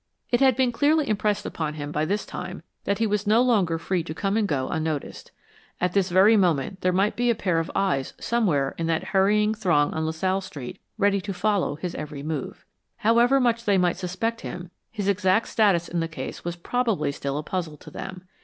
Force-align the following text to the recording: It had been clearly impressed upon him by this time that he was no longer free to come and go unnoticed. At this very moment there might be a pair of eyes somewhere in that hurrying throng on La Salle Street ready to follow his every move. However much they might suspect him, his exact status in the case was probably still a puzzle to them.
It 0.31 0.39
had 0.39 0.55
been 0.55 0.71
clearly 0.71 1.07
impressed 1.07 1.45
upon 1.45 1.75
him 1.75 1.91
by 1.91 2.05
this 2.05 2.25
time 2.25 2.63
that 2.85 2.97
he 2.97 3.05
was 3.05 3.27
no 3.27 3.43
longer 3.43 3.77
free 3.77 4.01
to 4.05 4.15
come 4.15 4.35
and 4.35 4.47
go 4.47 4.67
unnoticed. 4.67 5.31
At 5.79 5.93
this 5.93 6.09
very 6.09 6.35
moment 6.35 6.81
there 6.81 6.91
might 6.91 7.15
be 7.15 7.29
a 7.29 7.35
pair 7.35 7.59
of 7.59 7.69
eyes 7.75 8.15
somewhere 8.19 8.73
in 8.79 8.87
that 8.87 9.03
hurrying 9.13 9.53
throng 9.53 9.93
on 9.93 10.03
La 10.05 10.11
Salle 10.11 10.41
Street 10.41 10.81
ready 10.97 11.21
to 11.21 11.35
follow 11.35 11.75
his 11.75 11.93
every 11.93 12.23
move. 12.23 12.65
However 12.97 13.39
much 13.39 13.65
they 13.65 13.77
might 13.77 13.97
suspect 13.97 14.41
him, 14.41 14.71
his 14.89 15.07
exact 15.07 15.49
status 15.49 15.87
in 15.87 15.99
the 15.99 16.07
case 16.07 16.43
was 16.43 16.55
probably 16.55 17.11
still 17.11 17.37
a 17.37 17.43
puzzle 17.43 17.77
to 17.77 17.91
them. 17.91 18.23